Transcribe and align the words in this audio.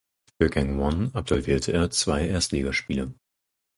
Für 0.41 0.49
Gangwon 0.49 1.13
absolvierte 1.13 1.73
er 1.73 1.91
zwei 1.91 2.27
Erstligaspiele. 2.27 3.13